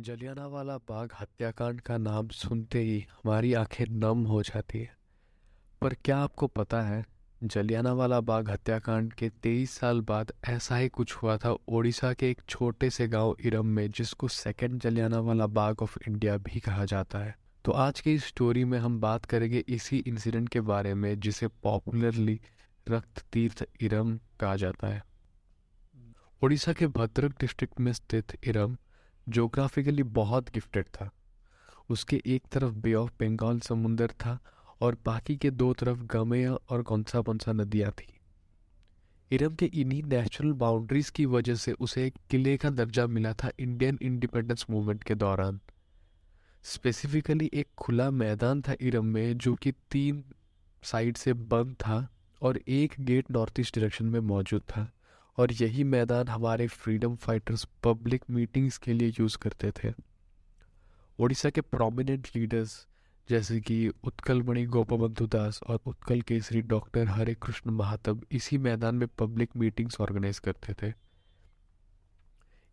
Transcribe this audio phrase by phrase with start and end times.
[0.00, 4.96] जलियांवाला बाग हत्याकांड का नाम सुनते ही हमारी आँखें नम हो जाती है।
[5.82, 7.04] पर क्या आपको पता है,
[7.44, 12.42] जलियांवाला बाग हत्याकांड के तेईस साल बाद ऐसा ही कुछ हुआ था ओडिशा के एक
[12.48, 17.38] छोटे से गाँव इरम में, जिसको second Jallianwala Bagh of India भी कहा जाता है।
[17.64, 21.48] तो आज की इस स्टोरी में हम बात करेंगे इसी इंसिडेंट के बारे में, जिसे
[21.48, 22.40] पॉपुलरली
[22.88, 25.02] रक्त तीर्थ इरम कहा जाता है।
[26.42, 28.76] ओडिशा के भद्रक डिस्ट्रिक्ट में स्थित इरम
[29.30, 31.10] जोग्राफिकली बहुत गिफ्टेड था।
[31.90, 34.38] उसके एक तरफ़ बे ऑफ़ बंगाल समुंदर था
[34.80, 38.14] और बाकी के दो तरफ़ गमेय और कौनसा पंसा नदियाँ थी।
[39.32, 43.50] इरम के इन्हीं नेचुरल बाउंड्रीज की वजह से उसे एक किले का दर्जा मिला था
[43.58, 45.60] इंडियन इंडिपेंडेंस मूवमेंट के दौरान।
[46.62, 50.24] स्पेसिफिकली एक खुला मैदान था इरम में जो कि तीन
[50.82, 52.08] साइड से बंद था
[52.42, 54.90] और एक गेट नॉर्थ ईस्ट डायरेक्शन में मौजूद था।
[55.38, 59.92] और यही मैदान हमारे फ्रीडम फाइटर्स पब्लिक मीटिंग्स के लिए यूज़ करते थे।
[61.18, 62.86] उड़ीसा के प्रोमिनेंट लीडर्स
[63.28, 68.94] जैसे कि उत्कल मणि, गोपबंधु दास और उत्कल केसरी, डॉक्टर हरे कृष्ण महातब इसी मैदान
[68.94, 70.92] में पब्लिक मीटिंग्स ऑर्गेनाइज करते थे।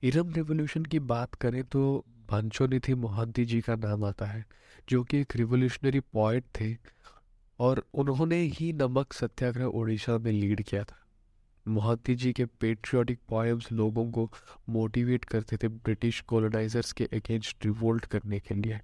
[0.03, 4.45] इरम रेवोल्यूशन की बात करें तो निधि मोहंती जी का नाम आता है,
[4.89, 6.75] जो कि एक रिवोल्यूशनरी पॉइंट थे
[7.59, 11.06] और उन्होंने ही नमक सत्याग्रह उड़ीसा में लीड किया था।
[11.67, 14.31] मोहती जी के पेट्रियाटिक पोएम्स लोगों को
[14.69, 18.79] मोटिवेट करते थे ब्रिटिश कॉलोनाइजर्स के अगेंस्ट रिवोल्ट करने के लिए।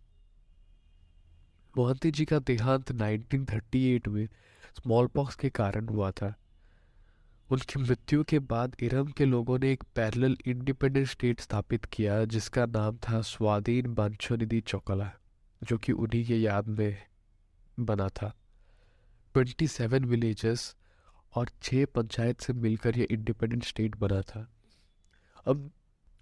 [1.77, 4.27] मोहती जी का देहांत 1938 में
[4.77, 6.35] स्मॉल पॉक्स के कारण हुआ था।
[7.51, 12.65] उनकी मृत्यु के बाद इरम के लोगों ने एक पैरेलल इंडिपेंडेंट स्टेट स्थापित किया, जिसका
[12.65, 15.11] नाम था स्वाधीन बांछोनिधि चौकला,
[15.63, 16.97] जो कि उन्हीं के याद में
[17.79, 18.35] बना था।
[19.33, 20.75] 27 विलेजेस
[21.35, 24.47] और छः पंचायत से मिलकर ये इंडिपेंडेंट स्टेट बना था।
[25.47, 25.71] अब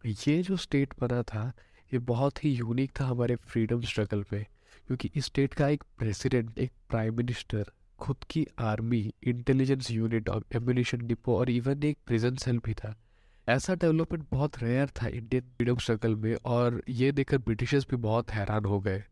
[0.05, 1.51] ये जो स्टेट बना था,
[1.93, 4.45] ये बहुत ही यूनिक था हमारे फ्रीडम स्ट्रगल में,
[4.88, 10.45] क्योंकि इस स्टेट का एक प्रेसिडेंट एक प्राइम मिनिस्टर खुद की आर्मी इंटेलिजेंस यूनिट और
[10.55, 12.95] एम्यूनिशन डिपो और इवन एक प्रिजन सेल भी था।
[13.47, 18.31] ऐसा डेवलपमेंट बहुत रेयर था इंडियन फ्रीडम स्ट्रगल में और ये देखकर ब्रिटिशर्स भी बहुत
[18.31, 19.03] हैरान हो गए।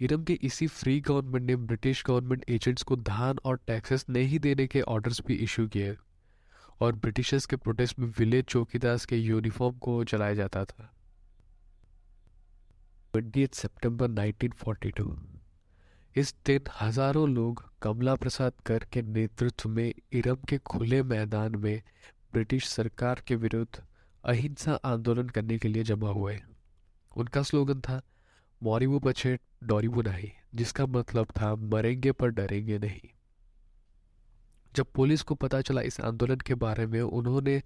[0.00, 4.66] इरम के इसी फ्री गवर्नमेंट ने ब्रिटिश गवर्नमेंट एजेंट्स को धान और टैक्सेस नहीं देने
[4.66, 5.96] के ऑर्डर्स भी इशू किए
[6.80, 10.92] और ब्रिटिशर्स के प्रोटेस्ट में विलेज चौकीदास के यूनिफॉर्म को चलाया जाता था।
[13.52, 15.16] सितंबर 1942
[16.16, 21.82] इस दिन हज़ारों लोग कमला प्रसाद कर के नेतृत्व में इरम के खुले मैदान में
[22.32, 23.82] ब्रिटिश सरकार के विरुद्ध
[24.24, 26.38] अहिंसा आंदोलन करने के लिए जमा हुए।
[27.16, 28.00] उनका स्लोगन था
[28.62, 33.00] मोरिबू बचे डोरिबू नहीं, जिसका मतलब था मरेंगे पर डरेंगे नहीं।
[34.74, 37.62] जब पुलिस को पता चला इस आंदोलन के बारे में, उन्होंने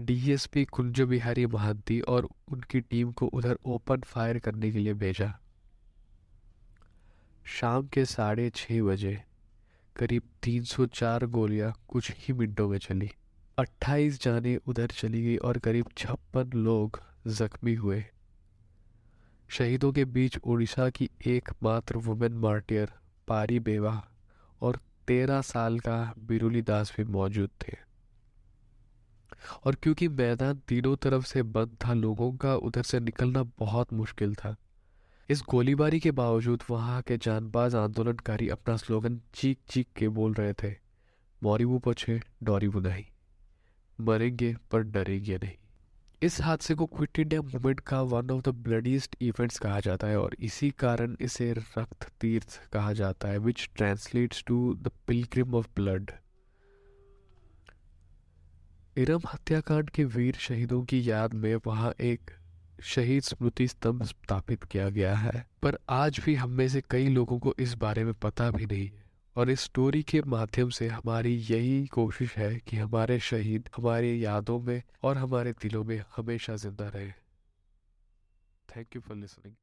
[0.00, 5.40] डीएसपी कुंज बिहारी महादी और उनकी टीम को उधर ओपन फायर करने के लिए भेजा।
[7.44, 9.22] शाम के साढ़े छः बजे,
[9.96, 13.10] करीब 304 गोलियाँ कुछ ही मिनटों में चली।
[13.58, 18.04] 28 जाने उधर चली गई और करीब छप्पन लोग जख्मी हुए।
[19.50, 22.92] शहीदों के बीच उड़ीसा की एकमात्र वुमेन मार्टियर
[23.28, 24.08] पारी बेवा
[24.60, 27.76] और तेरह साल का बिरुली दास भी मौजूद थे।
[29.64, 34.34] और क्योंकि मैदान तीनों तरफ़ से बंद था, लोगों का उधर से निकलना बहुत मुश्किल
[34.34, 34.56] था।
[35.30, 40.52] इस गोलीबारी के बावजूद वहाँ के जानबाज आंदोलनकारी अपना स्लोगन चीख चीख के बोल रहे
[40.52, 40.76] थे
[41.42, 43.04] मौरीबू पछे डोरीबू नहीं।
[44.00, 45.56] मरेंगे पर डरेंगे नहीं।
[46.22, 50.18] इस हादसे को क्विट इंडिया मूवमेंट का one of the bloodiest events कहा जाता है
[50.20, 55.68] और इसी कारण इसे रक्त तीर्थ कहा जाता है which translates to the pilgrim of
[55.76, 56.10] blood
[58.96, 62.30] Eram हत्याकांड के वीर शहीदों की याद में वहाँ एक
[62.82, 67.38] शहीद स्मृति स्तंभ स्थापित किया गया है, पर आज भी हम में से कई लोगों
[67.38, 71.34] को इस बारे में पता भी नहीं है। और इस स्टोरी के माध्यम से हमारी
[71.50, 76.88] यही कोशिश है कि हमारे शहीद हमारे यादों में और हमारे दिलों में हमेशा ज़िंदा
[76.88, 77.10] रहे।
[78.68, 79.54] Thank you for listening